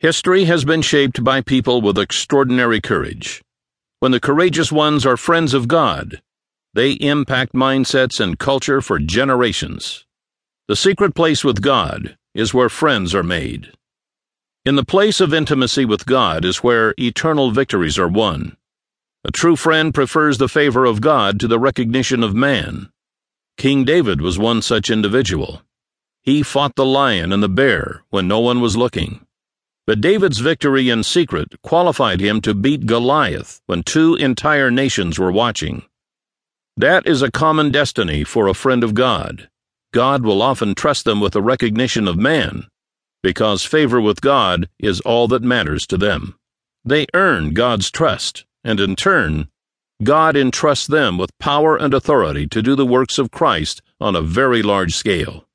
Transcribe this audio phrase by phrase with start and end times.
[0.00, 3.42] History has been shaped by people with extraordinary courage.
[3.98, 6.22] When the courageous ones are friends of God,
[6.72, 10.06] they impact mindsets and culture for generations.
[10.68, 13.72] The secret place with God is where friends are made.
[14.64, 18.56] In the place of intimacy with God is where eternal victories are won.
[19.24, 22.88] A true friend prefers the favor of God to the recognition of man.
[23.56, 25.62] King David was one such individual.
[26.22, 29.24] He fought the lion and the bear when no one was looking.
[29.88, 35.32] But David's victory in secret qualified him to beat Goliath when two entire nations were
[35.32, 35.82] watching.
[36.76, 39.48] That is a common destiny for a friend of God.
[39.94, 42.68] God will often trust them with the recognition of man,
[43.22, 46.34] because favor with God is all that matters to them.
[46.84, 49.48] They earn God's trust, and in turn,
[50.04, 54.20] God entrusts them with power and authority to do the works of Christ on a
[54.20, 55.47] very large scale.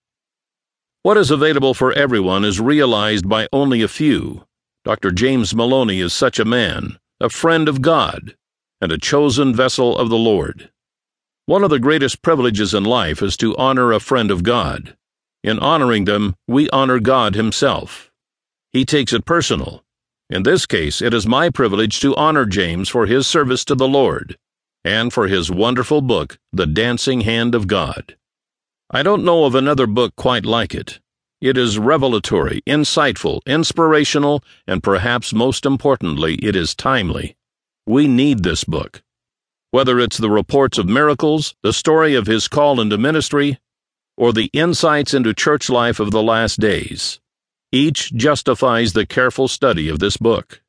[1.03, 4.45] What is available for everyone is realized by only a few.
[4.85, 5.11] Dr.
[5.11, 8.37] James Maloney is such a man, a friend of God,
[8.79, 10.71] and a chosen vessel of the Lord.
[11.45, 14.95] One of the greatest privileges in life is to honor a friend of God.
[15.43, 18.09] In honoring them, we honor God Himself.
[18.71, 19.83] He takes it personal.
[20.29, 23.89] In this case, it is my privilege to honor James for his service to the
[23.89, 24.37] Lord
[24.85, 28.15] and for his wonderful book, The Dancing Hand of God.
[28.95, 30.99] I don't know of another book quite like it.
[31.41, 37.35] It is revelatory, insightful, inspirational, and perhaps most importantly, it is timely.
[37.87, 39.01] We need this book.
[39.71, 43.59] Whether it's the reports of miracles, the story of his call into ministry,
[44.15, 47.19] or the insights into church life of the last days,
[47.71, 50.61] each justifies the careful study of this book.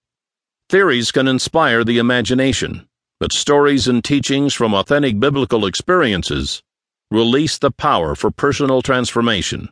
[0.71, 2.89] Theories can inspire the imagination,
[3.21, 6.63] but stories and teachings from authentic biblical experiences
[7.15, 9.69] release the power for personal transformation.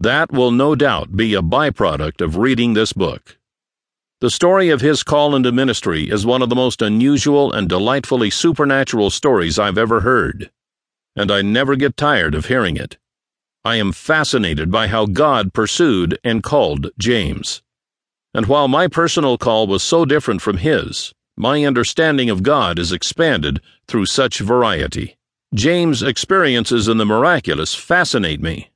[0.00, 3.38] That will no doubt be a byproduct of reading this book.
[4.20, 8.30] The story of his call into ministry is one of the most unusual and delightfully
[8.30, 10.50] supernatural stories I've ever heard,
[11.14, 12.96] and I never get tired of hearing it.
[13.64, 17.62] I am fascinated by how God pursued and called James.
[18.32, 22.92] And while my personal call was so different from his, my understanding of God is
[22.92, 25.17] expanded through such variety.
[25.54, 28.70] James' experiences in the miraculous fascinate me.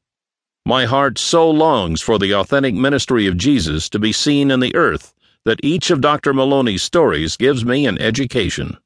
[0.64, 4.74] My heart so longs for the authentic ministry of Jesus to be seen in the
[4.74, 5.12] earth
[5.44, 6.32] that each of Dr.
[6.32, 8.78] Maloney's stories gives me an education.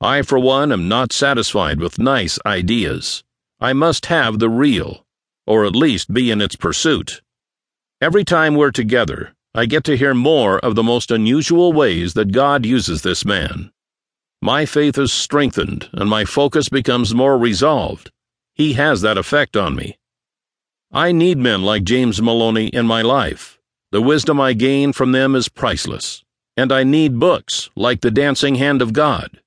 [0.00, 3.24] I, for one, am not satisfied with nice ideas.
[3.60, 5.06] I must have the real,
[5.46, 7.22] or at least be in its pursuit.
[8.02, 12.32] Every time we're together, I get to hear more of the most unusual ways that
[12.32, 13.70] God uses this man.
[14.42, 18.10] My faith is strengthened and my focus becomes more resolved.
[18.54, 19.98] He has that effect on me.
[20.92, 23.58] I need men like James Maloney in my life.
[23.92, 26.22] The wisdom I gain from them is priceless.
[26.56, 29.40] And I need books like The Dancing Hand of God.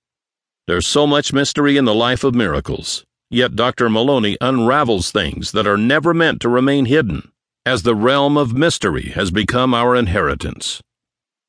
[0.67, 3.89] There's so much mystery in the life of miracles, yet Dr.
[3.89, 7.31] Maloney unravels things that are never meant to remain hidden,
[7.65, 10.81] as the realm of mystery has become our inheritance.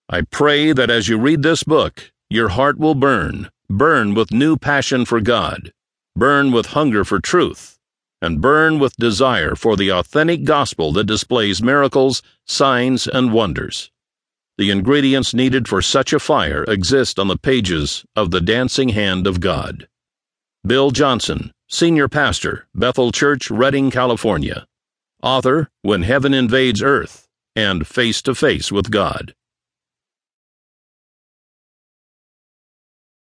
[0.09, 4.57] I pray that as you read this book, your heart will burn, burn with new
[4.57, 5.73] passion for God,
[6.15, 7.77] burn with hunger for truth,
[8.23, 13.91] and burn with desire for the authentic gospel that displays miracles, signs, and wonders.
[14.59, 19.27] The ingredients needed for such a fire exist on the pages of The Dancing Hand
[19.27, 19.89] of God.
[20.65, 24.67] Bill Johnson, Senior Pastor, Bethel Church, Redding, California.
[25.23, 27.27] Author, When Heaven Invades Earth,
[27.57, 29.35] and Face to Face with God.